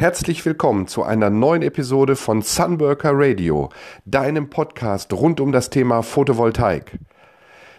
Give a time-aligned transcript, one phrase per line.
[0.00, 3.68] Herzlich willkommen zu einer neuen Episode von Sunworker Radio,
[4.06, 6.98] deinem Podcast rund um das Thema Photovoltaik.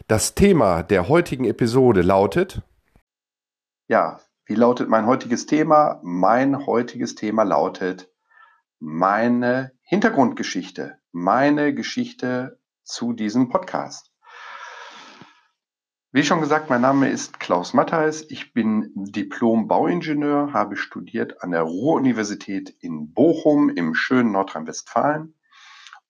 [0.08, 2.62] Das Thema der heutigen Episode lautet
[3.88, 6.00] Ja, wie lautet mein heutiges Thema?
[6.04, 8.14] Mein heutiges Thema lautet
[8.80, 14.11] meine Hintergrundgeschichte, meine Geschichte zu diesem Podcast.
[16.14, 18.26] Wie schon gesagt, mein Name ist Klaus Mattheis.
[18.28, 25.40] Ich bin Diplom-Bauingenieur, habe studiert an der Ruhr-Universität in Bochum im schönen Nordrhein-Westfalen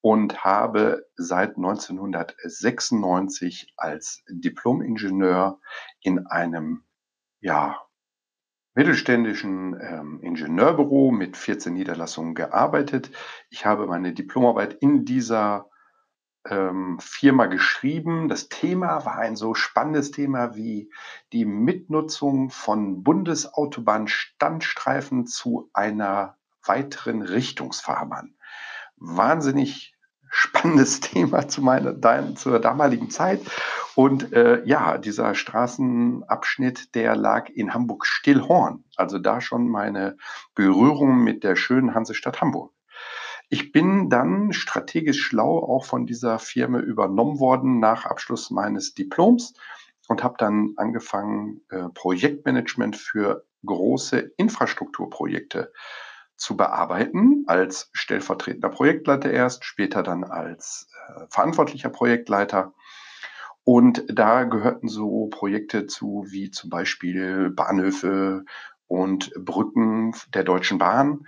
[0.02, 5.60] und habe seit 1996 als Diplom-Ingenieur
[6.00, 6.84] in einem
[7.40, 7.80] ja,
[8.74, 13.12] mittelständischen ähm, Ingenieurbüro mit 14 Niederlassungen gearbeitet.
[13.52, 15.70] Ich habe meine Diplomarbeit in dieser
[16.50, 18.28] ähm, Firma geschrieben.
[18.30, 20.92] Das Thema war ein so spannendes Thema wie
[21.34, 28.36] die Mitnutzung von Bundesautobahnstandstreifen zu einer weiteren Richtungsfahrbahn.
[28.98, 29.96] Wahnsinnig
[30.30, 31.96] spannendes Thema zu meiner,
[32.36, 33.42] zur damaligen Zeit.
[33.96, 38.84] Und äh, ja, dieser Straßenabschnitt, der lag in Hamburg-Stillhorn.
[38.96, 40.18] Also da schon meine
[40.56, 42.74] Berührung mit der schönen Hansestadt Hamburg.
[43.54, 49.56] Ich bin dann strategisch schlau auch von dieser Firma übernommen worden nach Abschluss meines Diploms
[50.08, 55.74] und habe dann angefangen, äh, Projektmanagement für große Infrastrukturprojekte
[56.38, 62.74] zu bearbeiten, als stellvertretender Projektleiter erst, später dann als äh, verantwortlicher Projektleiter.
[63.66, 68.46] Und da gehörten so Projekte zu wie zum Beispiel Bahnhöfe
[68.88, 71.28] und Brücken der Deutschen Bahn.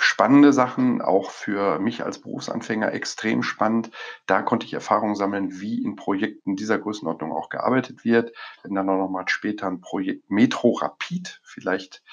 [0.00, 3.90] Spannende Sachen, auch für mich als Berufsanfänger extrem spannend.
[4.26, 8.32] Da konnte ich Erfahrung sammeln, wie in Projekten dieser Größenordnung auch gearbeitet wird.
[8.62, 12.04] Wenn dann auch noch mal später ein Projekt Metro Rapid, vielleicht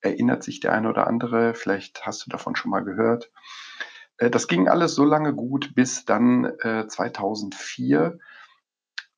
[0.00, 3.30] erinnert sich der eine oder andere, vielleicht hast du davon schon mal gehört.
[4.18, 8.18] Äh, das ging alles so lange gut, bis dann 2004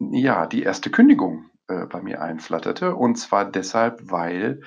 [0.00, 2.94] äh, ja die erste Kündigung äh, bei mir einflatterte.
[2.94, 4.62] Und zwar deshalb, weil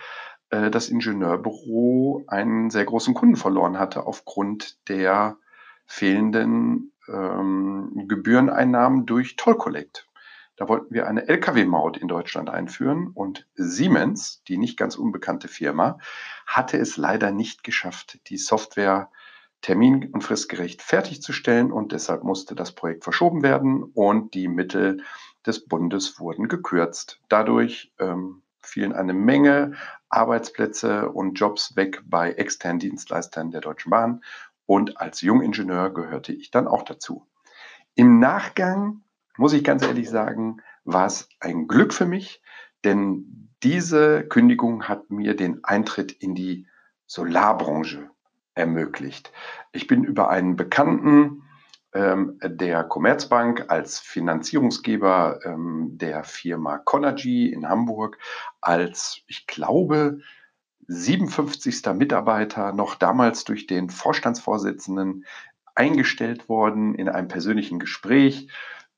[0.49, 5.37] äh, das Ingenieurbüro einen sehr großen Kunden verloren hatte aufgrund der
[5.85, 10.07] fehlenden ähm, Gebühreneinnahmen durch Toll Collect.
[10.57, 15.99] Da wollten wir eine Lkw-Maut in Deutschland einführen und Siemens, die nicht ganz unbekannte Firma,
[16.47, 19.11] hatte es leider nicht geschafft, die Software
[19.61, 25.03] termin- und fristgerecht fertigzustellen und deshalb musste das Projekt verschoben werden und die Mittel
[25.45, 27.19] des Bundes wurden gekürzt.
[27.29, 29.73] Dadurch ähm, fielen eine Menge
[30.09, 34.21] Arbeitsplätze und Jobs weg bei externen Dienstleistern der Deutschen Bahn
[34.65, 37.25] und als Jungingenieur gehörte ich dann auch dazu.
[37.95, 39.01] Im Nachgang,
[39.37, 42.41] muss ich ganz ehrlich sagen, war es ein Glück für mich,
[42.83, 46.67] denn diese Kündigung hat mir den Eintritt in die
[47.07, 48.09] Solarbranche
[48.53, 49.31] ermöglicht.
[49.71, 51.43] Ich bin über einen Bekannten
[51.93, 58.17] der Commerzbank als Finanzierungsgeber ähm, der Firma Conergy in Hamburg
[58.61, 60.19] als, ich glaube,
[60.87, 61.85] 57.
[61.93, 65.25] Mitarbeiter noch damals durch den Vorstandsvorsitzenden
[65.75, 68.49] eingestellt worden in einem persönlichen Gespräch.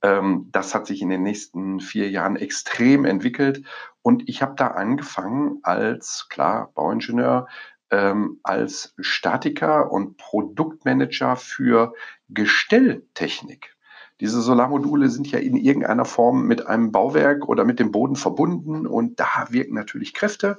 [0.02, 3.66] Ähm, das hat sich in den nächsten vier Jahren extrem entwickelt
[4.02, 7.48] und ich habe da angefangen als, klar, Bauingenieur,
[7.92, 11.94] ähm, als Statiker und Produktmanager für
[12.30, 13.76] Gestelltechnik.
[14.20, 18.86] Diese Solarmodule sind ja in irgendeiner Form mit einem Bauwerk oder mit dem Boden verbunden
[18.86, 20.58] und da wirken natürlich Kräfte.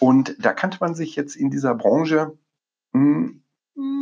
[0.00, 2.36] Und da kannte man sich jetzt in dieser Branche,
[2.92, 3.42] hm,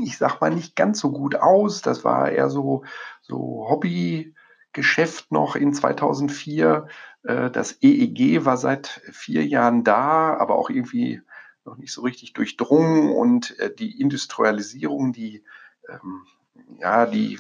[0.04, 1.82] ich sag mal, nicht ganz so gut aus.
[1.82, 2.84] Das war eher so,
[3.22, 6.86] so Hobbygeschäft noch in 2004.
[7.24, 11.22] Äh, das EEG war seit vier Jahren da, aber auch irgendwie
[11.64, 15.42] noch nicht so richtig durchdrungen und äh, die Industrialisierung, die,
[15.88, 16.22] ähm,
[16.80, 17.38] ja, die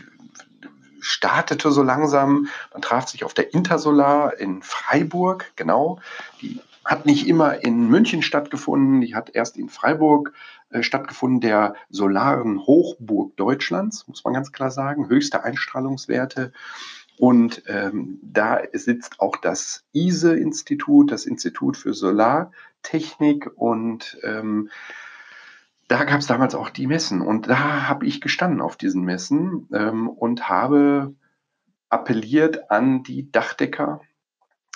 [1.00, 2.48] startete so langsam.
[2.72, 5.98] Man traf sich auf der Intersolar in Freiburg, genau.
[6.40, 10.32] Die hat nicht immer in München stattgefunden, die hat erst in Freiburg
[10.70, 16.52] äh, stattgefunden, der solaren Hochburg Deutschlands, muss man ganz klar sagen, höchste Einstrahlungswerte.
[17.18, 21.94] Und ähm, da sitzt auch das ISE-Institut, das Institut für
[22.82, 23.50] Solartechnik.
[23.56, 24.70] Und ähm,
[25.88, 27.20] da gab es damals auch die Messen.
[27.20, 31.14] Und da habe ich gestanden auf diesen Messen ähm, und habe
[31.88, 34.00] appelliert an die Dachdecker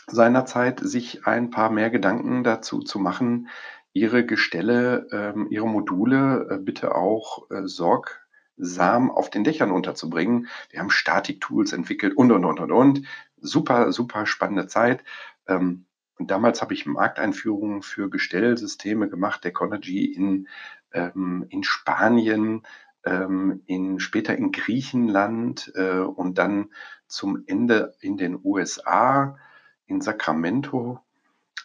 [0.07, 3.49] seinerzeit, sich ein paar mehr Gedanken dazu zu machen,
[3.93, 8.23] ihre Gestelle, ähm, ihre Module äh, bitte auch äh, sorg
[8.59, 10.49] Samen auf den Dächern unterzubringen.
[10.71, 13.03] Wir haben Statik-Tools entwickelt und, und, und, und, und.
[13.39, 15.03] Super, super spannende Zeit.
[15.47, 15.86] Ähm,
[16.19, 20.49] und damals habe ich Markteinführungen für Gestellsysteme gemacht, der Conergy in,
[20.93, 22.63] ähm, in Spanien,
[23.05, 26.71] ähm, in, später in Griechenland äh, und dann
[27.07, 29.39] zum Ende in den USA,
[29.87, 31.01] in Sacramento,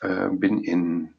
[0.02, 1.14] äh, bin in,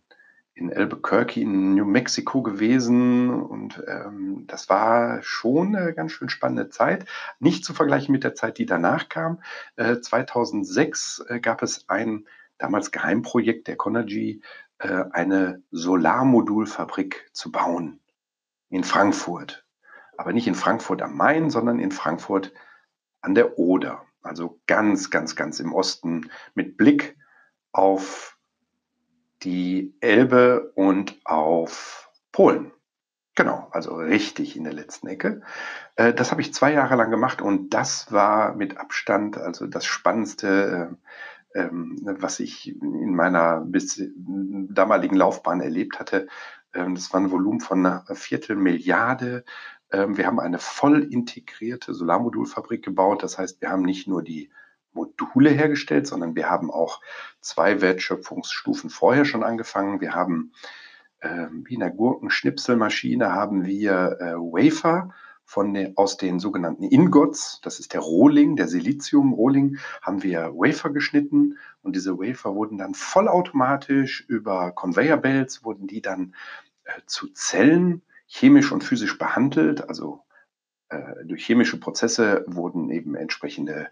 [0.54, 6.68] in Albuquerque in New Mexico gewesen und ähm, das war schon eine ganz schön spannende
[6.68, 7.06] Zeit.
[7.40, 9.40] Nicht zu vergleichen mit der Zeit, die danach kam.
[9.76, 12.26] Äh, 2006 äh, gab es ein
[12.58, 14.42] damals Geheimprojekt der Conergy,
[14.78, 18.00] äh, eine Solarmodulfabrik zu bauen
[18.68, 19.64] in Frankfurt
[20.16, 22.52] aber nicht in Frankfurt am Main, sondern in Frankfurt
[23.20, 24.04] an der Oder.
[24.22, 27.16] Also ganz, ganz, ganz im Osten mit Blick
[27.72, 28.38] auf
[29.42, 32.70] die Elbe und auf Polen.
[33.34, 35.40] Genau, also richtig in der letzten Ecke.
[35.96, 39.86] Äh, das habe ich zwei Jahre lang gemacht und das war mit Abstand also das
[39.86, 41.08] Spannendste, äh,
[41.54, 46.26] was ich in meiner bis damaligen Laufbahn erlebt hatte.
[46.72, 49.44] Ähm, das war ein Volumen von einer Viertelmilliarde
[49.92, 53.22] ähm, wir haben eine voll integrierte Solarmodulfabrik gebaut.
[53.22, 54.50] Das heißt, wir haben nicht nur die
[54.92, 57.00] Module hergestellt, sondern wir haben auch
[57.40, 60.00] zwei Wertschöpfungsstufen vorher schon angefangen.
[60.00, 60.52] Wir haben
[61.22, 65.14] wie in der Gurkenschnipselmaschine haben wir äh, Wafer
[65.44, 70.90] von den, aus den sogenannten Ingots, das ist der Rohling, der Silizium-Rohling, haben wir Wafer
[70.90, 76.34] geschnitten und diese Wafer wurden dann vollautomatisch über Conveyor Belts, wurden die dann
[76.84, 79.88] äh, zu Zellen chemisch und physisch behandelt.
[79.88, 80.22] Also
[80.88, 83.88] äh, durch chemische Prozesse wurden eben entsprechende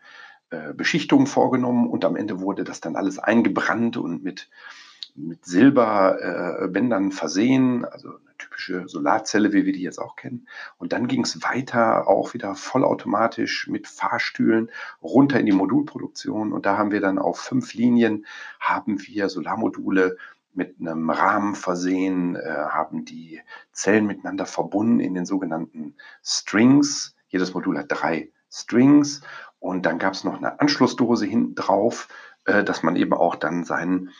[0.50, 4.48] äh, Beschichtungen vorgenommen und am Ende wurde das dann alles eingebrannt und mit,
[5.16, 10.48] mit Silberbändern äh, versehen, also eine typische Solarzelle, wie wir die jetzt auch kennen.
[10.78, 14.70] Und dann ging es weiter, auch wieder vollautomatisch mit Fahrstühlen
[15.02, 16.52] runter in die Modulproduktion.
[16.52, 18.26] Und da haben wir dann auf fünf Linien,
[18.58, 20.16] haben wir Solarmodule
[20.52, 23.40] mit einem Rahmen versehen, äh, haben die
[23.72, 27.14] Zellen miteinander verbunden in den sogenannten Strings.
[27.28, 29.22] Jedes Modul hat drei Strings
[29.60, 32.08] und dann gab es noch eine Anschlussdose hinten drauf,
[32.46, 34.10] äh, dass man eben auch dann seinen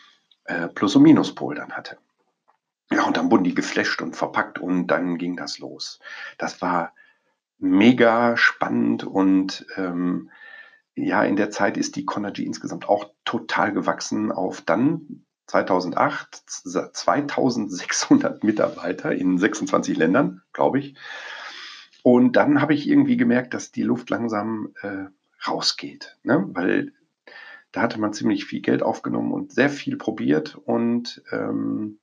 [0.51, 1.99] äh, Plus- und Minuspol dann hatte.
[2.93, 6.01] Ja, und dann wurden die geflasht und verpackt und dann ging das los.
[6.39, 6.93] Das war
[7.59, 10.31] mega spannend und ähm,
[10.97, 16.43] ja, in der Zeit ist die Conergy insgesamt auch total gewachsen auf dann 2008
[16.95, 20.97] 2600 Mitarbeiter in 26 Ländern, glaube ich.
[22.03, 25.07] Und dann habe ich irgendwie gemerkt, dass die Luft langsam äh,
[25.47, 26.45] rausgeht, ne?
[26.49, 26.93] weil
[27.73, 31.99] da hatte man ziemlich viel Geld aufgenommen und sehr viel probiert und ähm,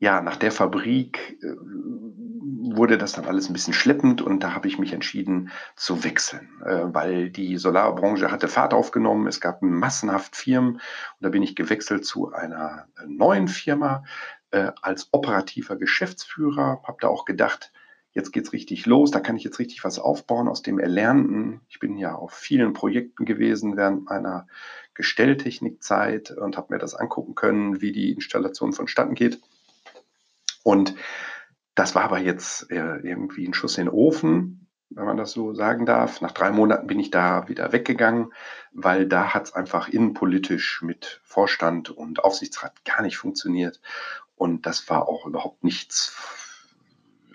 [0.00, 1.56] ja, nach der Fabrik äh,
[2.74, 6.48] wurde das dann alles ein bisschen schleppend und da habe ich mich entschieden zu wechseln,
[6.64, 9.26] äh, weil die Solarbranche hatte Fahrt aufgenommen.
[9.26, 10.80] Es gab massenhaft Firmen und
[11.20, 14.04] da bin ich gewechselt zu einer äh, neuen Firma
[14.50, 16.82] äh, als operativer Geschäftsführer.
[16.84, 17.72] Habe da auch gedacht,
[18.18, 21.60] jetzt geht's richtig los, da kann ich jetzt richtig was aufbauen aus dem Erlernten.
[21.68, 24.48] Ich bin ja auf vielen Projekten gewesen während meiner
[24.94, 29.40] Gestelltechnikzeit und habe mir das angucken können, wie die Installation vonstatten geht.
[30.64, 30.96] Und
[31.76, 35.54] das war aber jetzt äh, irgendwie ein Schuss in den Ofen, wenn man das so
[35.54, 36.20] sagen darf.
[36.20, 38.32] Nach drei Monaten bin ich da wieder weggegangen,
[38.72, 43.80] weil da hat es einfach innenpolitisch mit Vorstand und Aufsichtsrat gar nicht funktioniert.
[44.34, 46.37] Und das war auch überhaupt nichts.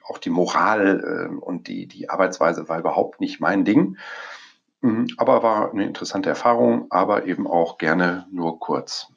[0.07, 3.97] Auch die Moral äh, und die, die Arbeitsweise war überhaupt nicht mein Ding.
[4.81, 9.07] Mhm, aber war eine interessante Erfahrung, aber eben auch gerne nur kurz.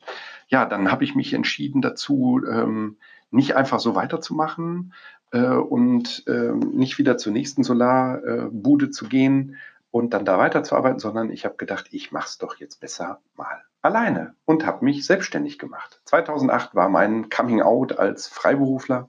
[0.48, 2.98] Ja, dann habe ich mich entschieden dazu, ähm,
[3.30, 4.94] nicht einfach so weiterzumachen
[5.32, 9.56] äh, und äh, nicht wieder zur nächsten Solarbude zu gehen
[9.90, 13.62] und dann da weiterzuarbeiten, sondern ich habe gedacht, ich mache es doch jetzt besser mal
[13.82, 16.00] alleine und habe mich selbstständig gemacht.
[16.04, 19.08] 2008 war mein Coming Out als Freiberufler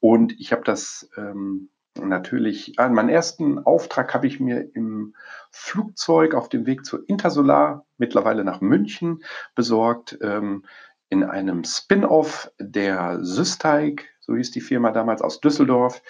[0.00, 5.14] und ich habe das ähm, natürlich, äh, meinen ersten Auftrag habe ich mir im
[5.50, 9.22] Flugzeug auf dem Weg zur Intersolar, mittlerweile nach München,
[9.54, 10.18] besorgt.
[10.22, 10.64] Ähm,
[11.10, 16.02] in einem Spin-off der Systeig, so hieß die Firma damals aus Düsseldorf.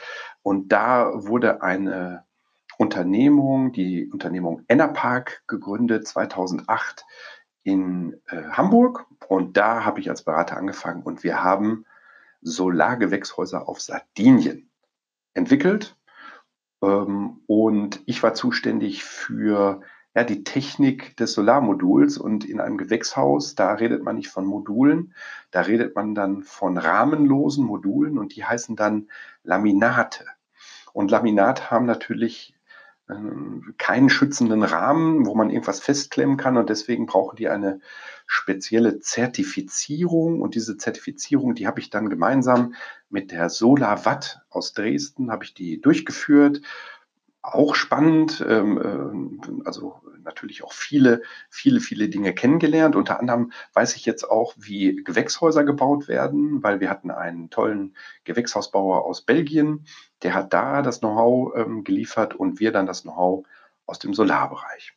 [0.43, 2.25] Und da wurde eine
[2.77, 7.07] Unternehmung, die Unternehmung Enerpark, gegründet 2008
[7.63, 9.07] in äh, Hamburg.
[9.27, 11.87] Und da habe ich als Berater angefangen und wir haben
[12.43, 14.71] Solargewächshäuser auf Sardinien
[15.35, 15.97] entwickelt.
[16.83, 19.83] Ähm, und ich war zuständig für
[20.15, 25.15] ja, die Technik des Solarmoduls und in einem Gewächshaus, da redet man nicht von Modulen,
[25.51, 29.09] da redet man dann von rahmenlosen Modulen und die heißen dann
[29.45, 30.25] Laminate.
[30.93, 32.55] Und Laminate haben natürlich
[33.79, 37.81] keinen schützenden Rahmen, wo man irgendwas festklemmen kann und deswegen brauchen die eine
[38.27, 42.75] spezielle Zertifizierung und diese Zertifizierung, die habe ich dann gemeinsam
[43.09, 46.63] mit der SolarWatt aus Dresden, habe ich die durchgeführt.
[47.43, 52.97] Auch spannend, ähm, äh, also natürlich auch viele, viele, viele Dinge kennengelernt.
[52.97, 57.97] Unter anderem weiß ich jetzt auch, wie Gewächshäuser gebaut werden, weil wir hatten einen tollen
[58.25, 59.87] Gewächshausbauer aus Belgien,
[60.23, 63.47] der hat da das Know-how ähm, geliefert und wir dann das Know-how
[63.87, 64.95] aus dem Solarbereich.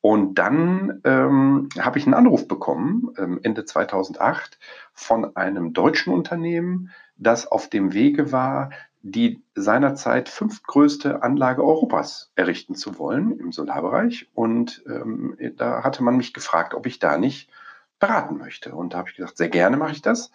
[0.00, 4.58] Und dann ähm, habe ich einen Anruf bekommen, ähm, Ende 2008,
[4.92, 8.70] von einem deutschen Unternehmen, das auf dem Wege war,
[9.02, 14.30] die seinerzeit fünftgrößte Anlage Europas errichten zu wollen im Solarbereich.
[14.32, 17.50] Und ähm, da hatte man mich gefragt, ob ich da nicht
[17.98, 18.74] beraten möchte.
[18.74, 20.30] Und da habe ich gesagt, sehr gerne mache ich das.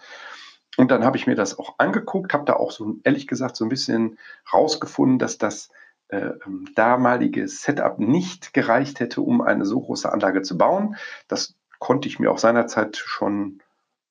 [0.77, 3.65] Und dann habe ich mir das auch angeguckt, habe da auch so ehrlich gesagt so
[3.65, 4.19] ein bisschen
[4.53, 5.69] rausgefunden, dass das
[6.09, 6.31] äh,
[6.75, 10.95] damalige Setup nicht gereicht hätte, um eine so große Anlage zu bauen.
[11.27, 13.61] Das konnte ich mir auch seinerzeit schon,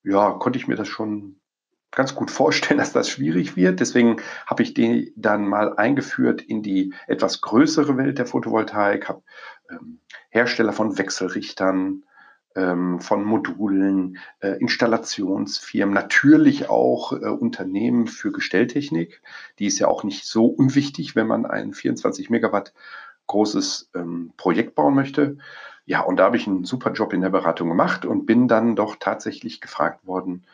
[0.03, 1.38] ja, konnte ich mir das schon
[1.91, 3.81] ganz gut vorstellen, dass das schwierig wird.
[3.81, 9.23] Deswegen habe ich den dann mal eingeführt in die etwas größere Welt der Photovoltaik, habe
[9.71, 12.05] ähm, Hersteller von Wechselrichtern,
[12.57, 19.23] ähm, von Modulen, äh, Installationsfirmen, natürlich auch äh, Unternehmen für Gestelltechnik.
[19.59, 22.73] Die ist ja auch nicht so unwichtig, wenn man ein 24 Megawatt
[23.27, 25.39] großes ähm, Projekt bauen möchte.
[25.85, 28.77] Ja, und da habe ich einen super Job in der Beratung gemacht und bin dann
[28.77, 30.45] doch tatsächlich gefragt worden,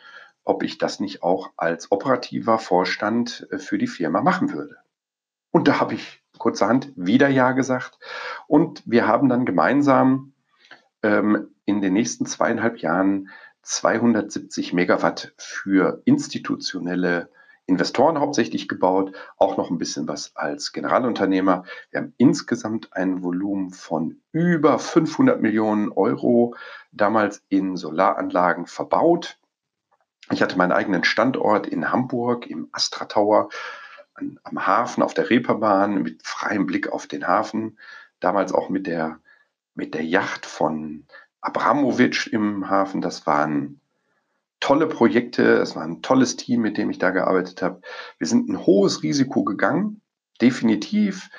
[0.45, 4.77] ob ich das nicht auch als operativer Vorstand äh, für die Firma machen würde.
[5.51, 7.97] Und da habe ich kurzerhand wieder Ja gesagt.
[8.47, 10.33] Und wir haben dann gemeinsam
[11.01, 13.29] ähm, in den nächsten zweieinhalb Jahren
[13.63, 17.29] 270 Megawatt für institutionelle
[17.67, 21.63] Investoren hauptsächlich gebaut, auch noch ein bisschen was als Generalunternehmer.
[21.89, 26.55] Wir haben insgesamt ein Volumen von über 500 Millionen Euro
[26.91, 29.39] damals in Solaranlagen verbaut.
[30.31, 33.49] Ich hatte meinen eigenen Standort in Hamburg im Astra Tower
[34.15, 37.77] an, am Hafen auf der Reeperbahn mit freiem Blick auf den Hafen.
[38.19, 39.19] Damals auch mit der,
[39.75, 41.05] mit der Yacht von
[41.41, 43.01] Abramowitsch im Hafen.
[43.01, 43.79] Das waren
[44.59, 45.43] tolle Projekte.
[45.57, 47.81] Es war ein tolles Team, mit dem ich da gearbeitet habe.
[48.17, 50.01] Wir sind ein hohes Risiko gegangen,
[50.41, 51.29] definitiv.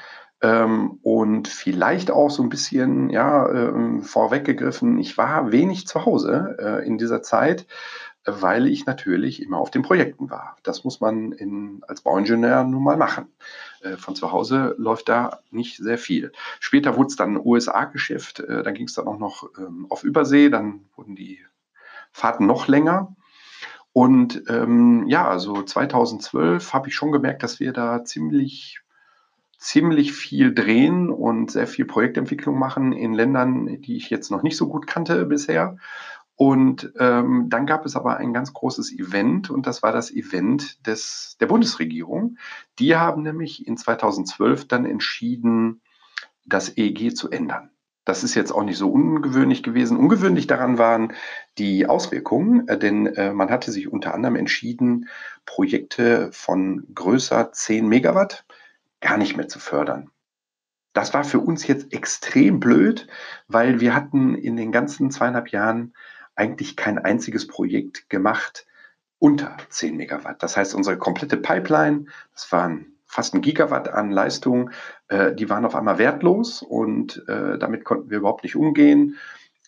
[0.42, 4.98] Ähm, und vielleicht auch so ein bisschen ja, äh, vorweggegriffen.
[4.98, 7.66] Ich war wenig zu Hause äh, in dieser Zeit
[8.26, 10.56] weil ich natürlich immer auf den Projekten war.
[10.64, 13.28] Das muss man in, als Bauingenieur nun mal machen.
[13.80, 16.32] Äh, von zu Hause läuft da nicht sehr viel.
[16.58, 20.50] Später wurde es dann USA-Geschäft, äh, dann ging es dann auch noch ähm, auf Übersee,
[20.50, 21.38] dann wurden die
[22.12, 23.14] Fahrten noch länger.
[23.92, 28.80] Und ähm, ja, also 2012 habe ich schon gemerkt, dass wir da ziemlich
[29.58, 34.56] ziemlich viel drehen und sehr viel Projektentwicklung machen in Ländern, die ich jetzt noch nicht
[34.56, 35.78] so gut kannte bisher.
[36.36, 40.86] Und ähm, dann gab es aber ein ganz großes Event und das war das Event
[40.86, 42.36] des, der Bundesregierung.
[42.78, 45.80] Die haben nämlich in 2012 dann entschieden,
[46.44, 47.70] das EEG zu ändern.
[48.04, 49.96] Das ist jetzt auch nicht so ungewöhnlich gewesen.
[49.96, 51.14] Ungewöhnlich daran waren
[51.58, 55.08] die Auswirkungen, äh, denn äh, man hatte sich unter anderem entschieden,
[55.46, 58.44] Projekte von größer 10 Megawatt
[59.00, 60.10] gar nicht mehr zu fördern.
[60.92, 63.06] Das war für uns jetzt extrem blöd,
[63.48, 65.92] weil wir hatten in den ganzen zweieinhalb Jahren
[66.36, 68.66] eigentlich kein einziges Projekt gemacht
[69.18, 70.42] unter 10 Megawatt.
[70.42, 74.70] Das heißt, unsere komplette Pipeline, das waren fast ein Gigawatt an Leistung,
[75.08, 79.16] äh, die waren auf einmal wertlos und äh, damit konnten wir überhaupt nicht umgehen.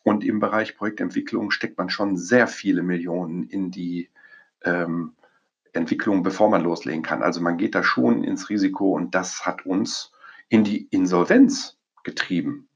[0.05, 4.11] Und im Bereich Projektentwicklung steckt man schon sehr viele Millionen in die
[4.63, 5.15] ähm,
[5.73, 7.23] Entwicklung, bevor man loslegen kann.
[7.23, 10.13] Also man geht da schon ins Risiko und das hat uns
[10.49, 12.68] in die Insolvenz getrieben.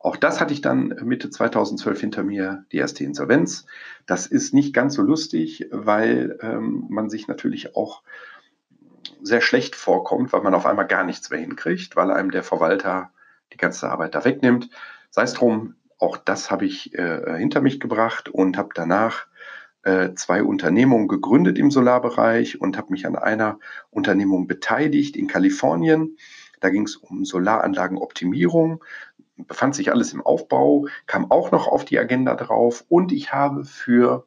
[0.00, 3.66] Auch das hatte ich dann Mitte 2012 hinter mir, die erste Insolvenz.
[4.06, 8.02] Das ist nicht ganz so lustig, weil ähm, man sich natürlich auch
[9.22, 13.10] sehr schlecht vorkommt, weil man auf einmal gar nichts mehr hinkriegt, weil einem der Verwalter
[13.52, 14.70] die ganze Arbeit da wegnimmt.
[15.10, 19.26] Sei es drum, auch das habe ich äh, hinter mich gebracht und habe danach
[19.82, 23.58] äh, zwei Unternehmungen gegründet im Solarbereich und habe mich an einer
[23.90, 26.16] Unternehmung beteiligt in Kalifornien.
[26.60, 28.84] Da ging es um Solaranlagenoptimierung
[29.46, 33.64] befand sich alles im Aufbau, kam auch noch auf die Agenda drauf und ich habe
[33.64, 34.26] für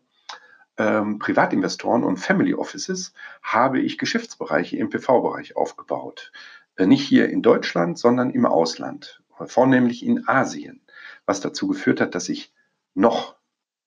[0.77, 6.32] ähm, Privatinvestoren und Family Offices habe ich Geschäftsbereiche im PV-Bereich aufgebaut.
[6.75, 10.82] Äh, nicht hier in Deutschland, sondern im Ausland, vornehmlich in Asien,
[11.25, 12.53] was dazu geführt hat, dass ich
[12.96, 13.36] noch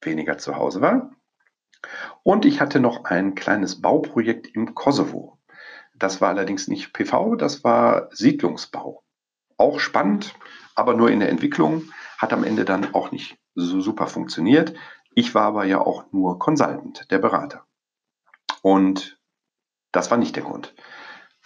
[0.00, 1.10] weniger zu Hause war.
[2.22, 5.38] Und ich hatte noch ein kleines Bauprojekt im Kosovo.
[5.94, 9.02] Das war allerdings nicht PV, das war Siedlungsbau.
[9.58, 10.34] auch spannend,
[10.76, 14.74] aber nur in der Entwicklung, hat am Ende dann auch nicht so super funktioniert.
[15.14, 17.64] Ich war aber ja auch nur Consultant, der Berater.
[18.62, 19.18] Und
[19.92, 20.74] das war nicht der Grund.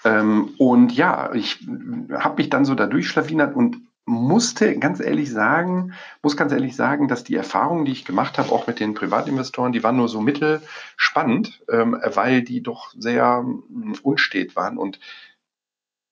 [0.04, 1.66] Ähm, und ja, ich
[2.12, 7.06] habe mich dann so da durchschlawinert und musste ganz ehrlich sagen, muss ganz ehrlich sagen,
[7.06, 10.20] dass die Erfahrungen, die ich gemacht habe, auch mit den Privatinvestoren, die waren nur so
[10.20, 14.98] mittelspannend, ähm, weil die doch sehr hm, unstet waren und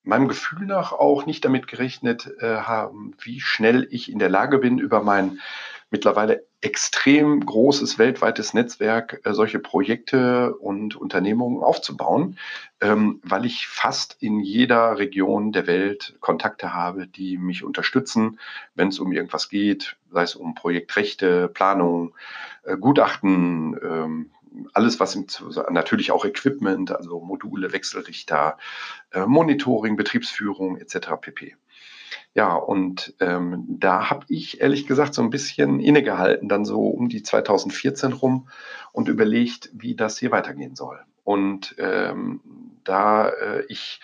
[0.09, 4.59] meinem Gefühl nach auch nicht damit gerechnet äh, haben, wie schnell ich in der Lage
[4.59, 5.39] bin, über mein
[5.91, 12.39] mittlerweile extrem großes weltweites Netzwerk äh, solche Projekte und Unternehmungen aufzubauen,
[12.81, 18.41] ähm, weil ich fast in jeder Region der Welt Kontakte habe, die mich unterstützen,
[18.75, 22.15] wenn es um irgendwas geht, sei es um Projektrechte, Planung,
[22.65, 24.31] äh, Gutachten, ähm,
[24.73, 25.27] alles, was im,
[25.71, 28.59] natürlich auch Equipment, also Module, Wechselrichter,
[29.11, 31.09] äh, Monitoring, Betriebsführung etc.
[31.21, 31.57] pp.
[32.35, 37.09] Ja, und ähm, da habe ich ehrlich gesagt so ein bisschen innegehalten, dann so um
[37.09, 38.49] die 2014 rum
[38.93, 41.01] und überlegt, wie das hier weitergehen soll.
[41.25, 42.41] Und ähm,
[42.85, 44.01] da äh, ich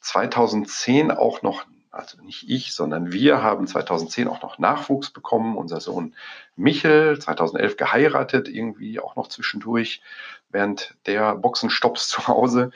[0.00, 5.56] 2010 auch noch, also nicht ich, sondern wir haben 2010 auch noch Nachwuchs bekommen.
[5.56, 6.14] Unser Sohn
[6.56, 10.02] Michel, 2011 geheiratet, irgendwie auch noch zwischendurch
[10.48, 12.70] während der Boxenstopps zu Hause.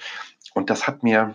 [0.54, 1.34] Und das hat mir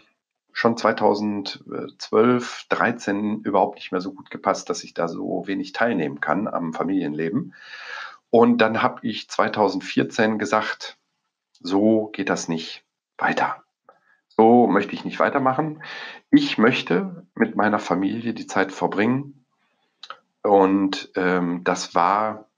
[0.54, 6.22] schon 2012, 13 überhaupt nicht mehr so gut gepasst, dass ich da so wenig teilnehmen
[6.22, 7.56] kann am Familienleben.
[8.30, 10.98] Und dann habe ich 2014 gesagt,
[11.60, 12.84] so geht das nicht
[13.18, 13.64] weiter.
[14.42, 15.84] So möchte ich nicht weitermachen.
[16.32, 19.46] Ich möchte mit meiner Familie die Zeit verbringen.
[20.42, 22.50] Und ähm, das war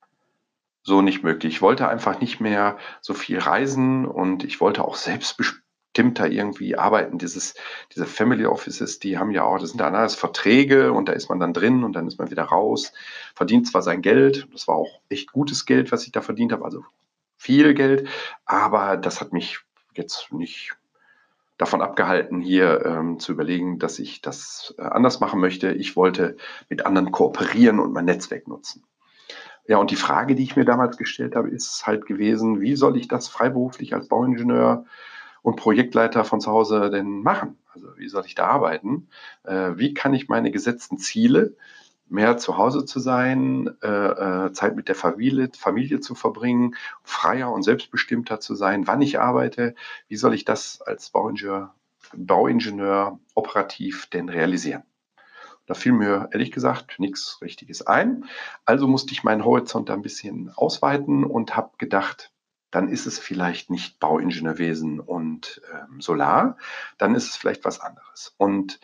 [0.84, 1.56] so nicht möglich.
[1.56, 5.38] Ich wollte einfach nicht mehr so viel reisen und ich wollte auch selbst
[5.94, 7.18] da irgendwie arbeiten.
[7.18, 7.54] Dieses,
[7.94, 11.28] diese Family Offices, die haben ja auch, das sind dann alles Verträge und da ist
[11.28, 12.94] man dann drin und dann ist man wieder raus,
[13.36, 16.64] verdient zwar sein Geld, das war auch echt gutes Geld, was ich da verdient habe,
[16.64, 16.86] also
[17.36, 18.08] viel Geld,
[18.46, 19.60] aber das hat mich
[19.96, 20.78] jetzt nicht
[21.64, 25.72] davon abgehalten, hier ähm, zu überlegen, dass ich das äh, anders machen möchte.
[25.72, 26.36] Ich wollte
[26.68, 28.84] mit anderen kooperieren und mein Netzwerk nutzen.
[29.66, 32.98] Ja, und die Frage, die ich mir damals gestellt habe, ist halt gewesen, wie soll
[32.98, 34.84] ich das freiberuflich als Bauingenieur
[35.42, 37.58] und Projektleiter von zu Hause denn machen?
[37.74, 39.08] Also wie soll ich da arbeiten?
[39.46, 41.56] Äh, wie kann ich meine gesetzten Ziele,
[42.14, 47.52] mehr zu Hause zu sein, äh, äh, Zeit mit der Familie, Familie zu verbringen, freier
[47.52, 49.74] und selbstbestimmter zu sein, wann ich arbeite,
[50.08, 51.74] wie soll ich das als Bauingenieur,
[52.16, 54.84] Bauingenieur operativ denn realisieren?
[55.66, 58.26] Da fiel mir ehrlich gesagt nichts Richtiges ein.
[58.64, 62.32] Also musste ich meinen Horizont ein bisschen ausweiten und habe gedacht,
[62.70, 66.58] dann ist es vielleicht nicht Bauingenieurwesen und ähm, Solar,
[67.00, 68.36] dann ist es vielleicht was anderes.
[68.38, 68.80] Und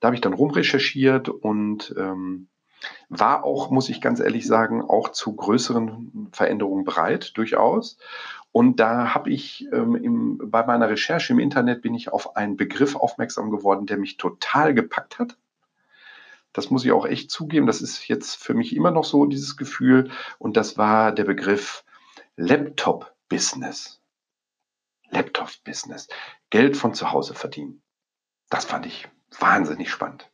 [0.00, 2.48] da habe ich dann rumrecherchiert und ähm,
[3.08, 7.98] war auch, muss ich ganz ehrlich sagen, auch zu größeren Veränderungen bereit, durchaus.
[8.52, 12.56] Und da habe ich ähm, im, bei meiner Recherche im Internet bin ich auf einen
[12.56, 15.36] Begriff aufmerksam geworden, der mich total gepackt hat.
[16.52, 17.66] Das muss ich auch echt zugeben.
[17.66, 20.10] Das ist jetzt für mich immer noch so dieses Gefühl.
[20.38, 21.84] Und das war der Begriff
[22.36, 24.02] Laptop Business.
[25.12, 26.08] Laptop-Business.
[26.50, 27.82] Geld von zu Hause verdienen.
[28.50, 30.28] Das fand ich wahnsinnig spannend.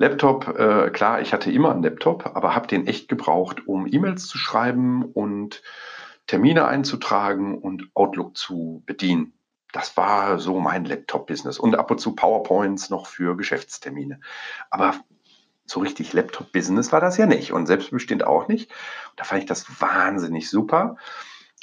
[0.00, 4.28] Laptop, äh, klar, ich hatte immer einen Laptop, aber habe den echt gebraucht, um E-Mails
[4.28, 5.62] zu schreiben und
[6.26, 9.34] Termine einzutragen und Outlook zu bedienen.
[9.72, 14.20] Das war so mein Laptop-Business und ab und zu PowerPoints noch für Geschäftstermine.
[14.70, 14.94] Aber
[15.66, 18.72] so richtig Laptop-Business war das ja nicht und selbstbestimmt auch nicht.
[19.16, 20.96] da fand ich das wahnsinnig super.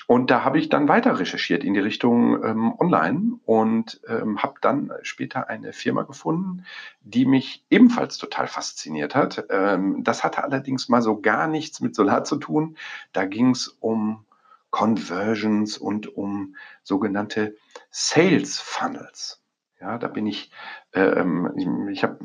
[0.08, 4.56] Und da habe ich dann weiter recherchiert in die Richtung ähm, Online und ähm, habe
[4.62, 6.64] dann später eine Firma gefunden,
[7.02, 9.46] die mich ebenfalls total fasziniert hat.
[9.50, 12.78] Ähm, das hatte allerdings mal so gar nichts mit Solar zu tun.
[13.12, 14.24] Da ging es um
[14.70, 17.58] Conversions und um sogenannte
[17.90, 19.42] Sales Funnels.
[19.80, 20.50] Ja, da bin ich,
[20.94, 22.18] ähm, ich, habe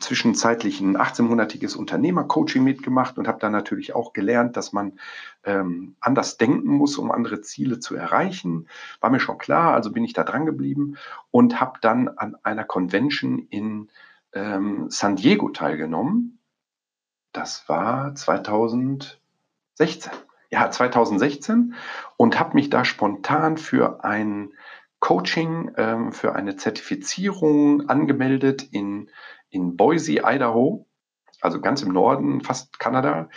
[0.00, 4.98] zwischenzeitlich ein 18-monatiges Unternehmercoaching mitgemacht und habe dann natürlich auch gelernt, dass man
[5.44, 8.68] ähm, anders denken muss, um andere Ziele zu erreichen.
[9.00, 10.96] War mir schon klar, also bin ich da dran geblieben
[11.30, 13.88] und habe dann an einer Convention in
[14.32, 16.40] ähm, San Diego teilgenommen.
[17.32, 19.16] Das war 2016.
[20.50, 21.74] Ja, 2016
[22.16, 24.52] und habe mich da spontan für ein
[25.06, 29.08] Coaching ähm, für eine Zertifizierung angemeldet in,
[29.50, 30.88] in Boise, Idaho,
[31.40, 33.28] also ganz im Norden, fast Kanada,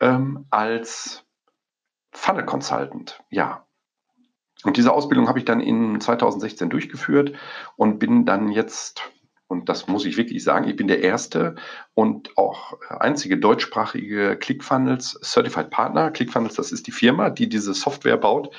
[0.00, 1.24] ähm, als
[2.10, 3.22] Funnel Consultant.
[3.30, 3.68] Ja.
[4.64, 7.34] Und diese Ausbildung habe ich dann in 2016 durchgeführt
[7.76, 9.08] und bin dann jetzt
[9.46, 11.54] und das muss ich wirklich sagen, ich bin der erste
[11.94, 16.10] und auch einzige deutschsprachige ClickFunnels Certified Partner.
[16.10, 18.52] ClickFunnels, das ist die Firma, die diese Software baut,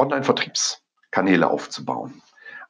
[0.00, 2.22] Online-Vertriebskanäle aufzubauen.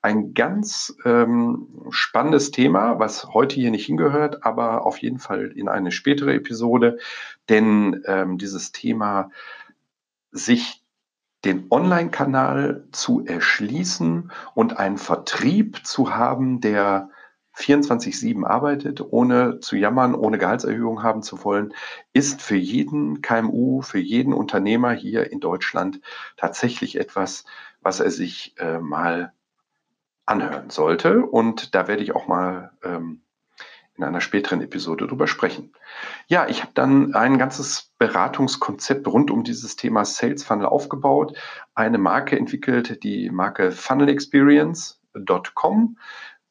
[0.02, 5.68] Ein ganz ähm, spannendes Thema, was heute hier nicht hingehört, aber auf jeden Fall in
[5.68, 6.98] eine spätere Episode,
[7.48, 9.30] denn ähm, dieses Thema
[10.32, 10.82] sich
[11.44, 17.10] den Online-Kanal zu erschließen und einen Vertrieb zu haben, der
[17.60, 21.74] 24-7 arbeitet, ohne zu jammern, ohne Gehaltserhöhung haben zu wollen,
[22.12, 26.00] ist für jeden KMU, für jeden Unternehmer hier in Deutschland
[26.36, 27.44] tatsächlich etwas,
[27.80, 29.32] was er sich äh, mal
[30.26, 31.24] anhören sollte.
[31.24, 33.22] Und da werde ich auch mal ähm,
[34.00, 35.74] in einer späteren Episode drüber sprechen.
[36.26, 41.36] Ja, ich habe dann ein ganzes Beratungskonzept rund um dieses Thema Sales Funnel aufgebaut,
[41.74, 45.98] eine Marke entwickelt, die Marke funnelexperience.com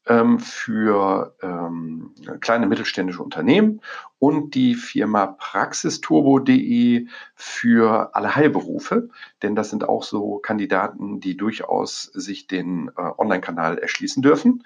[0.08, 3.82] ähm, für ähm, kleine mittelständische Unternehmen
[4.18, 9.10] und die Firma praxisturbo.de für alle Heilberufe,
[9.42, 14.64] denn das sind auch so Kandidaten, die durchaus sich den äh, Online-Kanal erschließen dürfen.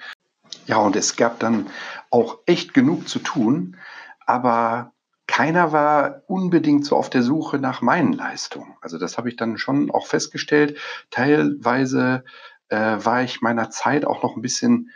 [0.65, 1.67] Ja, und es gab dann
[2.09, 3.77] auch echt genug zu tun,
[4.25, 4.93] aber
[5.27, 8.75] keiner war unbedingt so auf der Suche nach meinen Leistungen.
[8.81, 10.77] Also das habe ich dann schon auch festgestellt.
[11.09, 12.23] Teilweise
[12.69, 14.91] äh, war ich meiner Zeit auch noch ein bisschen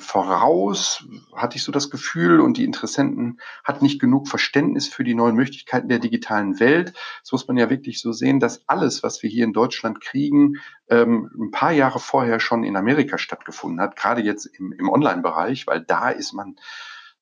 [0.00, 5.14] voraus, hatte ich so das Gefühl, und die Interessenten hatten nicht genug Verständnis für die
[5.14, 6.92] neuen Möglichkeiten der digitalen Welt.
[7.22, 10.56] Das muss man ja wirklich so sehen, dass alles, was wir hier in Deutschland kriegen,
[10.88, 15.66] ähm, ein paar Jahre vorher schon in Amerika stattgefunden hat, gerade jetzt im, im Online-Bereich,
[15.66, 16.56] weil da ist man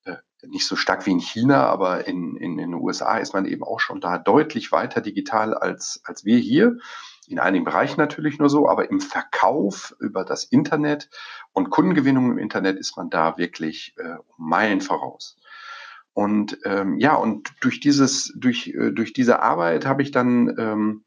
[0.05, 3.47] äh, nicht so stark wie in China, aber in, in, in den USA ist man
[3.47, 6.79] eben auch schon da deutlich weiter digital als, als wir hier
[7.29, 11.09] in einigen Bereichen natürlich nur so, aber im Verkauf über das Internet
[11.53, 15.37] und Kundengewinnung im Internet ist man da wirklich äh, Meilen voraus.
[16.13, 21.05] Und ähm, ja, und durch dieses, durch, äh, durch diese Arbeit habe ich dann ähm,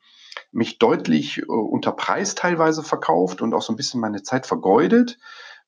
[0.52, 5.18] mich deutlich äh, unter Preis teilweise verkauft und auch so ein bisschen meine Zeit vergeudet.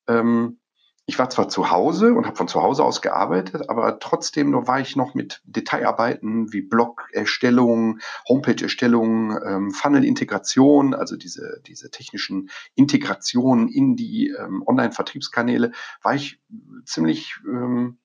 [0.06, 0.58] Ähm,
[1.06, 4.80] ich war zwar zu Hause und habe von zu Hause aus gearbeitet, aber trotzdem war
[4.80, 13.96] ich noch mit Detailarbeiten wie Blog-Erstellung, Homepage-Erstellung, ähm, Funnel-Integration, also diese, diese technischen Integrationen in
[13.96, 16.40] die ähm, Online-Vertriebskanäle, war ich
[16.84, 17.98] ziemlich ähm,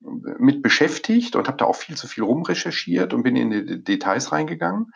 [0.00, 4.32] mit beschäftigt und habe da auch viel zu viel rumrecherchiert und bin in die Details
[4.32, 4.92] reingegangen,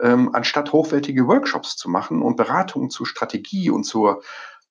[0.00, 4.22] ähm, anstatt hochwertige Workshops zu machen und Beratungen zur Strategie und zur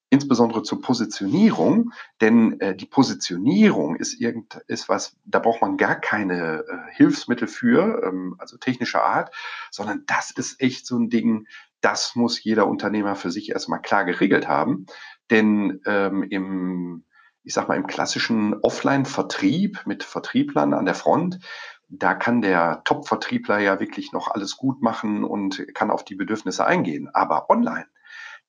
[0.09, 1.91] insbesondere zur Positionierung,
[2.21, 7.47] denn äh, die Positionierung ist irgend ist was, da braucht man gar keine äh, Hilfsmittel
[7.47, 9.35] für, ähm, also technischer Art,
[9.71, 11.47] sondern das ist echt so ein Ding,
[11.81, 14.85] das muss jeder Unternehmer für sich erstmal klar geregelt haben,
[15.29, 17.03] denn ähm, im
[17.43, 21.39] ich sag mal im klassischen Offline-Vertrieb mit Vertrieblern an der Front,
[21.87, 26.65] da kann der Top-Vertriebler ja wirklich noch alles gut machen und kann auf die Bedürfnisse
[26.65, 27.09] eingehen.
[27.13, 27.85] Aber online,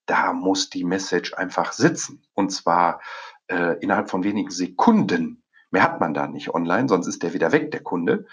[0.09, 2.23] da muss die Message einfach sitzen.
[2.35, 3.01] Und zwar
[3.47, 5.42] äh, innerhalb von wenigen Sekunden.
[5.71, 8.27] Mehr hat man da nicht online, sonst ist der wieder weg, der Kunde.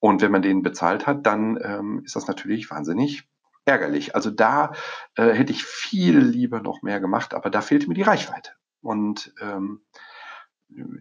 [0.00, 3.26] Und wenn man den bezahlt hat, dann ähm, ist das natürlich wahnsinnig
[3.64, 4.14] ärgerlich.
[4.14, 4.72] Also da
[5.16, 8.52] äh, hätte ich viel lieber noch mehr gemacht, aber da fehlte mir die Reichweite.
[8.82, 9.80] Und ähm,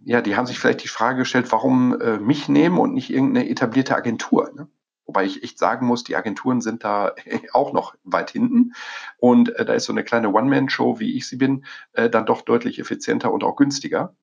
[0.06, 3.50] ja, die haben sich vielleicht die Frage gestellt, warum äh, mich nehmen und nicht irgendeine
[3.50, 4.52] etablierte Agentur.
[4.56, 4.70] Ne?
[5.06, 7.14] Wobei ich echt sagen muss, die Agenturen sind da
[7.54, 8.74] auch noch weit hinten.
[9.18, 12.42] Und äh, da ist so eine kleine One-Man-Show, wie ich sie bin, äh, dann doch
[12.42, 14.16] deutlich effizienter und auch günstiger.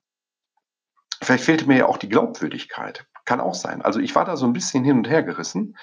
[1.23, 3.07] Vielleicht fehlte mir ja auch die Glaubwürdigkeit.
[3.27, 3.83] Kann auch sein.
[3.83, 5.77] Also ich war da so ein bisschen hin und her gerissen.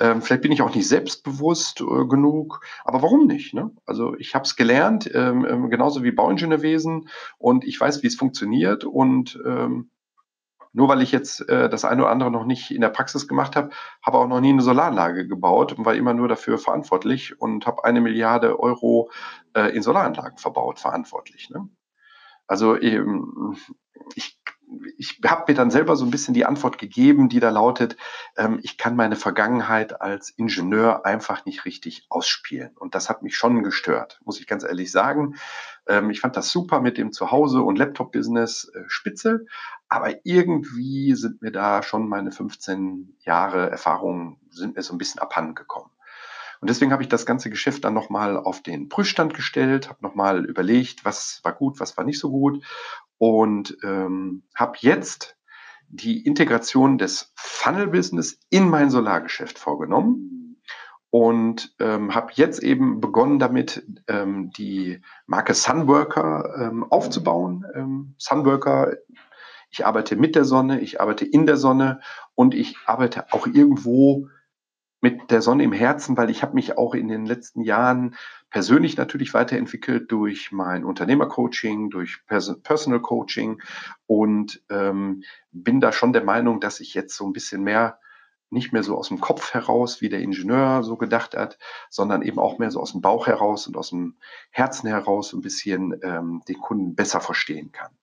[0.00, 3.52] Ähm, vielleicht bin ich auch nicht selbstbewusst äh, genug, aber warum nicht?
[3.52, 3.70] Ne?
[3.84, 8.14] Also ich habe es gelernt, ähm, ähm, genauso wie Bauingenieurwesen und ich weiß, wie es
[8.14, 9.90] funktioniert und ähm,
[10.72, 13.56] nur weil ich jetzt äh, das eine oder andere noch nicht in der Praxis gemacht
[13.56, 13.70] habe,
[14.04, 17.84] habe auch noch nie eine Solaranlage gebaut und war immer nur dafür verantwortlich und habe
[17.84, 19.10] eine Milliarde Euro
[19.54, 21.50] äh, in Solaranlagen verbaut, verantwortlich.
[21.50, 21.68] Ne?
[22.46, 23.56] Also ähm,
[24.14, 24.37] ich,
[24.96, 27.96] ich habe mir dann selber so ein bisschen die Antwort gegeben, die da lautet,
[28.36, 32.76] ähm, ich kann meine Vergangenheit als Ingenieur einfach nicht richtig ausspielen.
[32.76, 35.36] Und das hat mich schon gestört, muss ich ganz ehrlich sagen.
[35.86, 39.46] Ähm, ich fand das super mit dem Zuhause- und Laptop-Business äh, spitze,
[39.88, 45.20] aber irgendwie sind mir da schon meine 15 Jahre Erfahrung sind mir so ein bisschen
[45.20, 45.90] abhanden gekommen.
[46.60, 50.44] Und deswegen habe ich das ganze Geschäft dann nochmal auf den Prüfstand gestellt, habe nochmal
[50.44, 52.64] überlegt, was war gut, was war nicht so gut
[53.18, 55.36] und ähm, habe jetzt
[55.88, 60.60] die Integration des Funnel-Business in mein Solargeschäft vorgenommen
[61.10, 67.64] und ähm, habe jetzt eben begonnen damit, ähm, die Marke Sunworker ähm, aufzubauen.
[67.74, 68.96] Ähm, Sunworker,
[69.70, 72.00] ich arbeite mit der Sonne, ich arbeite in der Sonne
[72.34, 74.28] und ich arbeite auch irgendwo
[75.00, 78.16] mit der Sonne im Herzen, weil ich habe mich auch in den letzten Jahren
[78.50, 83.60] persönlich natürlich weiterentwickelt durch mein Unternehmercoaching, durch Pers Personal Coaching
[84.06, 87.98] und ähm, bin da schon der Meinung, dass ich jetzt so ein bisschen mehr
[88.50, 91.58] nicht mehr so aus dem Kopf heraus, wie der Ingenieur so gedacht hat,
[91.90, 94.16] sondern eben auch mehr so aus dem Bauch heraus und aus dem
[94.50, 97.97] Herzen heraus ein bisschen ähm, den Kunden besser verstehen kann.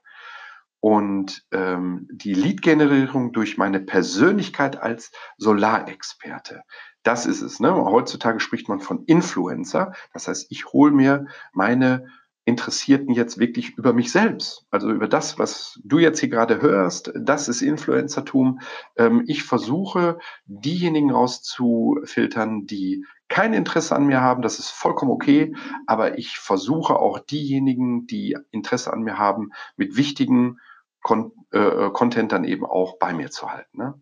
[0.85, 6.61] Und ähm, die Lead-Generierung durch meine Persönlichkeit als Solarexperte,
[7.01, 7.59] das ist es.
[7.59, 7.73] Ne?
[7.73, 9.93] Heutzutage spricht man von Influencer.
[10.13, 12.05] Das heißt, ich hole mir meine
[12.43, 14.67] Interessierten jetzt wirklich über mich selbst.
[14.69, 18.59] Also über das, was du jetzt hier gerade hörst, das ist Influencertum.
[18.95, 24.43] Ähm, ich versuche, diejenigen rauszufiltern, die kein Interesse an mir haben.
[24.43, 25.55] Das ist vollkommen okay.
[25.87, 30.59] Aber ich versuche auch diejenigen, die Interesse an mir haben, mit wichtigen
[31.05, 33.77] Con äh, Content dann eben auch bei mir zu halten.
[33.77, 33.93] Ne?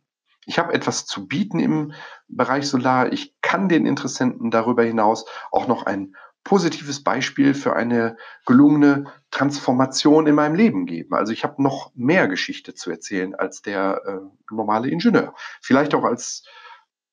[0.46, 1.92] Ich habe etwas zu bieten im
[2.30, 3.12] Bereich Solar.
[3.12, 10.28] Ich kann den Interessenten darüber hinaus auch noch ein positives Beispiel für eine gelungene Transformation
[10.28, 11.14] in meinem Leben geben.
[11.14, 15.34] Also ich habe noch mehr Geschichte zu erzählen als der äh, normale Ingenieur.
[15.62, 16.46] Vielleicht auch als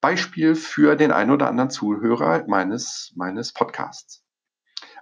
[0.00, 4.22] Beispiel für den einen oder anderen Zuhörer meines, meines Podcasts.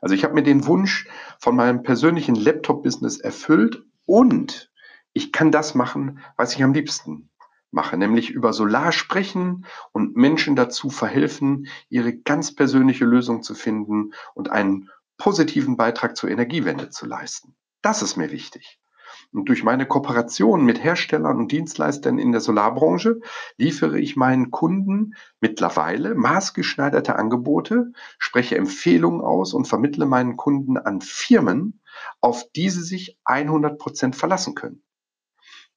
[0.00, 1.06] Also ich habe mir den Wunsch
[1.38, 4.70] von meinem persönlichen Laptop-Business erfüllt und
[5.18, 7.28] ich kann das machen, was ich am liebsten
[7.72, 14.12] mache, nämlich über Solar sprechen und Menschen dazu verhelfen, ihre ganz persönliche Lösung zu finden
[14.34, 17.56] und einen positiven Beitrag zur Energiewende zu leisten.
[17.82, 18.78] Das ist mir wichtig.
[19.32, 23.18] Und durch meine Kooperation mit Herstellern und Dienstleistern in der Solarbranche
[23.56, 31.00] liefere ich meinen Kunden mittlerweile maßgeschneiderte Angebote, spreche Empfehlungen aus und vermittle meinen Kunden an
[31.00, 31.80] Firmen,
[32.20, 34.84] auf die sie sich 100 Prozent verlassen können.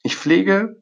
[0.04, 0.82] Ich pflege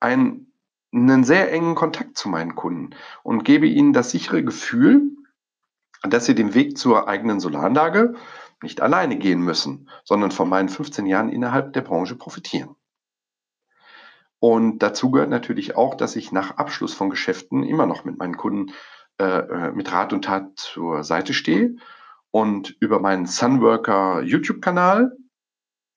[0.00, 0.52] einen,
[0.92, 2.90] einen sehr engen Kontakt zu meinen Kunden
[3.22, 5.02] und gebe ihnen das sichere Gefühl,
[6.02, 8.14] dass sie den Weg zur eigenen Solaranlage
[8.62, 12.74] nicht alleine gehen müssen, sondern von meinen 15 Jahren innerhalb der Branche profitieren.
[14.40, 18.36] Und dazu gehört natürlich auch, dass ich nach Abschluss von Geschäften immer noch mit meinen
[18.36, 18.72] Kunden
[19.18, 21.76] äh, äh mit Rat und Tat zur Seite stehe
[22.30, 25.16] und über meinen Sunworker YouTube-Kanal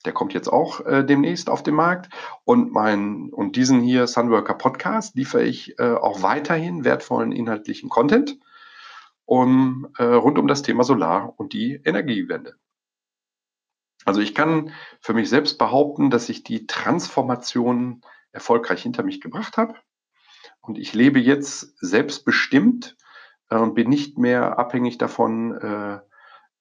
[0.06, 2.14] der kommt jetzt auch äh, demnächst auf den Markt.
[2.44, 8.38] Und mein und diesen hier Sunworker Podcast liefere ich äh, auch weiterhin wertvollen inhaltlichen Content
[9.26, 12.56] um, äh, rund um das Thema Solar und die Energiewende.
[14.04, 19.58] Also ich kann für mich selbst behaupten, dass ich die Transformation erfolgreich hinter mich gebracht
[19.58, 19.76] habe.
[20.60, 22.98] Und ich lebe jetzt selbstbestimmt
[23.50, 26.00] äh, und bin nicht mehr abhängig davon, äh,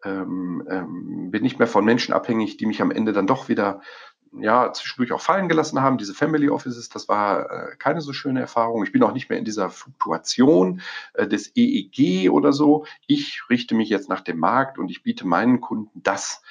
[0.05, 3.81] ähm, ähm, bin nicht mehr von Menschen abhängig, die mich am Ende dann doch wieder
[4.33, 5.99] ja, zwischendurch auch fallen gelassen haben.
[5.99, 8.85] Diese Family Offices, das war äh, keine so schöne Erfahrung.
[8.85, 10.83] Ich bin auch nicht mehr in dieser Fluktuation
[11.15, 12.87] äh, des EEG oder so.
[13.07, 16.43] Ich richte mich jetzt nach dem Markt und ich biete meinen Kunden das,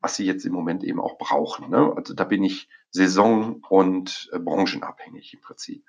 [0.00, 1.70] was sie jetzt im Moment eben auch brauchen.
[1.70, 1.92] Ne?
[1.96, 5.84] Also da bin ich saison- und äh, branchenabhängig im Prinzip.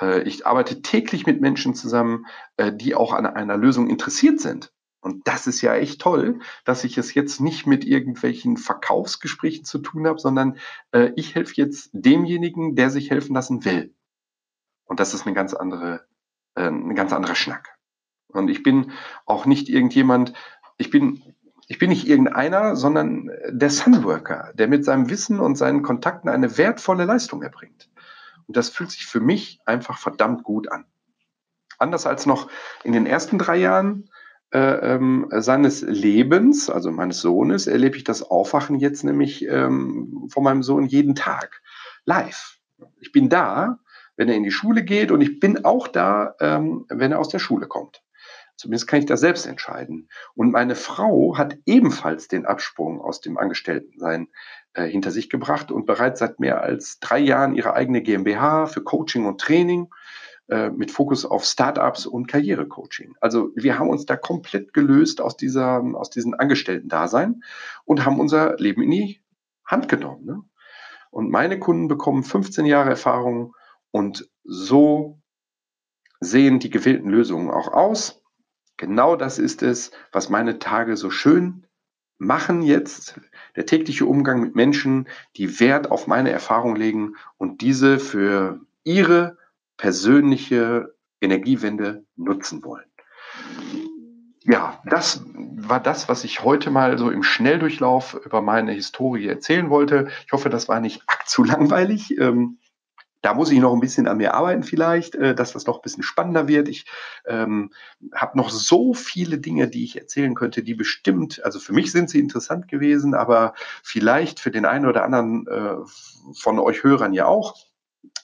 [0.00, 4.72] Äh, ich arbeite täglich mit Menschen zusammen, äh, die auch an einer Lösung interessiert sind.
[5.04, 9.78] Und das ist ja echt toll, dass ich es jetzt nicht mit irgendwelchen Verkaufsgesprächen zu
[9.78, 10.56] tun habe, sondern
[10.92, 13.94] äh, ich helfe jetzt demjenigen, der sich helfen lassen will.
[14.86, 16.06] Und das ist eine ganz andere,
[16.54, 17.76] äh, ein ganz anderer Schnack.
[18.28, 18.92] Und ich bin
[19.26, 20.32] auch nicht irgendjemand,
[20.78, 21.22] ich bin,
[21.68, 26.56] ich bin nicht irgendeiner, sondern der Sunworker, der mit seinem Wissen und seinen Kontakten eine
[26.56, 27.90] wertvolle Leistung erbringt.
[28.46, 30.86] Und das fühlt sich für mich einfach verdammt gut an.
[31.78, 32.48] Anders als noch
[32.84, 34.08] in den ersten drei Jahren
[34.54, 40.62] ähm, seines Lebens, also meines Sohnes, erlebe ich das Aufwachen jetzt nämlich ähm, von meinem
[40.62, 41.60] Sohn jeden Tag
[42.04, 42.58] live.
[43.00, 43.80] Ich bin da,
[44.16, 47.28] wenn er in die Schule geht und ich bin auch da, ähm, wenn er aus
[47.28, 48.02] der Schule kommt.
[48.56, 50.08] Zumindest kann ich das selbst entscheiden.
[50.34, 54.28] Und meine Frau hat ebenfalls den Absprung aus dem Angestelltensein
[54.74, 58.84] äh, hinter sich gebracht und bereits seit mehr als drei Jahren ihre eigene GmbH für
[58.84, 59.88] Coaching und Training
[60.48, 63.14] äh, mit Fokus auf Startups und Karrierecoaching.
[63.20, 67.42] Also wir haben uns da komplett gelöst aus dieser, aus diesem Angestellten-Dasein
[67.86, 69.20] und haben unser Leben in die
[69.64, 70.26] Hand genommen.
[70.26, 70.42] Ne?
[71.10, 73.54] Und meine Kunden bekommen 15 Jahre Erfahrung
[73.90, 75.18] und so
[76.20, 78.22] sehen die gewählten Lösungen auch aus.
[78.76, 81.66] Genau das ist es, was meine Tage so schön
[82.18, 83.20] machen jetzt.
[83.56, 89.38] Der tägliche Umgang mit Menschen, die Wert auf meine Erfahrung legen und diese für ihre
[89.76, 92.84] persönliche Energiewende nutzen wollen.
[94.46, 99.70] Ja, das war das, was ich heute mal so im Schnelldurchlauf über meine Historie erzählen
[99.70, 100.08] wollte.
[100.26, 102.18] Ich hoffe, das war nicht zu langweilig.
[102.18, 102.58] Ähm,
[103.24, 105.82] da muss ich noch ein bisschen an mir arbeiten vielleicht, äh, dass das noch ein
[105.82, 106.68] bisschen spannender wird.
[106.68, 106.84] Ich
[107.26, 107.70] ähm,
[108.14, 112.10] habe noch so viele Dinge, die ich erzählen könnte, die bestimmt, also für mich sind
[112.10, 115.76] sie interessant gewesen, aber vielleicht für den einen oder anderen äh,
[116.38, 117.56] von euch Hörern ja auch.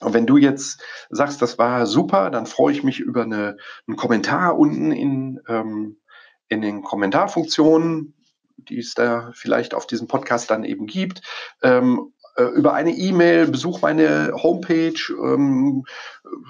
[0.01, 3.97] Und wenn du jetzt sagst, das war super, dann freue ich mich über eine, einen
[3.97, 5.99] Kommentar unten in, ähm,
[6.47, 8.15] in den Kommentarfunktionen,
[8.57, 11.21] die es da vielleicht auf diesem Podcast dann eben gibt.
[11.61, 12.20] Ähm, äh,
[12.55, 15.83] über eine E-Mail, besuch meine Homepage, ähm,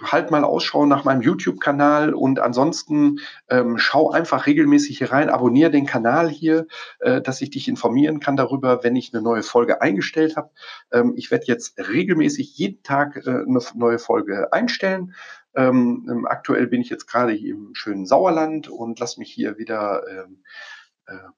[0.04, 5.72] halt mal Ausschau nach meinem YouTube-Kanal und ansonsten ähm, schau einfach regelmäßig hier rein, abonniere
[5.72, 6.68] den Kanal hier,
[7.00, 10.52] äh, dass ich dich informieren kann darüber, wenn ich eine neue Folge eingestellt habe.
[10.92, 15.14] Ähm, ich werde jetzt regelmäßig jeden Tag äh, eine neue Folge einstellen.
[15.56, 19.58] Ähm, ähm, aktuell bin ich jetzt gerade hier im schönen Sauerland und lass mich hier
[19.58, 20.46] wieder ähm, äh,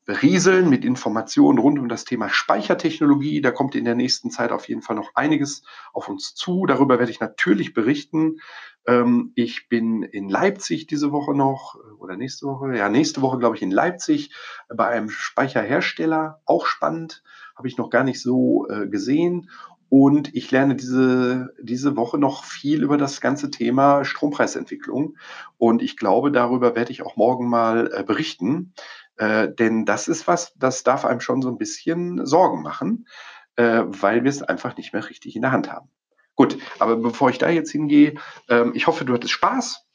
[0.06, 3.42] berieseln mit Informationen rund um das Thema Speichertechnologie.
[3.42, 6.66] Da kommt in der nächsten Zeit auf jeden Fall noch einiges auf uns zu.
[6.66, 8.38] Darüber werde ich natürlich berichten.
[8.86, 12.76] Ähm, ich bin in Leipzig diese Woche noch äh, oder nächste Woche.
[12.76, 14.32] Ja, nächste Woche glaube ich in Leipzig
[14.74, 16.42] bei einem Speicherhersteller.
[16.46, 17.24] Auch spannend.
[17.56, 19.50] Habe ich noch gar nicht so äh, gesehen.
[19.90, 25.18] Und ich lerne diese, diese Woche noch viel über das ganze Thema Strompreisentwicklung.
[25.60, 28.74] Und ich glaube, darüber werde ich auch morgen mal berichten.
[29.18, 33.08] Äh, denn das ist was, das darf einem schon so ein bisschen Sorgen machen,
[33.56, 35.90] äh, weil wir es einfach nicht mehr richtig in der Hand haben.
[36.36, 38.16] Gut, aber bevor ich da jetzt hingehe,
[38.50, 39.86] ähm, ich hoffe, du hattest Spaß.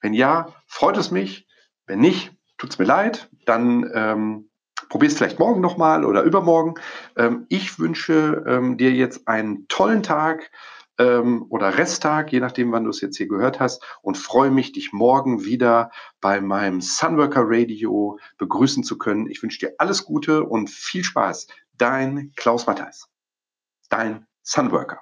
[0.00, 1.46] Wenn ja, freut es mich.
[1.86, 3.28] Wenn nicht, tut es mir leid.
[3.44, 4.50] Dann ähm,
[4.88, 6.74] probier es vielleicht morgen nochmal oder übermorgen.
[7.16, 10.50] Ähm, ich wünsche ähm, dir jetzt einen tollen Tag
[10.98, 14.72] ähm, oder Resttag, je nachdem, wann du es jetzt hier gehört hast, und freue mich,
[14.72, 19.28] dich morgen wieder bei meinem Sunworker Radio begrüßen zu können.
[19.28, 21.46] Ich wünsche dir alles Gute und viel Spaß.
[21.78, 23.08] Dein Klaus Matthijs.
[23.88, 25.00] Dein Sunworker.